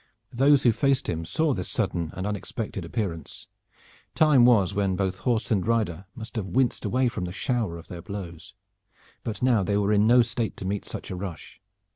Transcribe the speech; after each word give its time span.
Those 0.33 0.63
who 0.63 0.71
faced 0.71 1.07
him 1.07 1.25
saw 1.25 1.53
this 1.53 1.69
sudden 1.69 2.09
and 2.15 2.25
unexpected 2.25 2.83
appearance. 2.83 3.45
Time 4.15 4.45
was 4.45 4.73
when 4.73 4.95
both 4.95 5.19
horse 5.19 5.51
and 5.51 5.63
rider 5.63 6.05
must 6.15 6.37
have 6.37 6.47
winced 6.47 6.85
away 6.85 7.07
from 7.07 7.25
the 7.25 7.31
shower 7.31 7.77
of 7.77 7.85
their 7.87 8.01
blows. 8.01 8.55
But 9.23 9.43
now 9.43 9.61
they 9.61 9.77
were 9.77 9.93
in 9.93 10.07
no 10.07 10.23
state 10.23 10.57
to 10.57 10.65
meet 10.65 10.85
such 10.85 11.11
a 11.11 11.15
rush. 11.15 11.61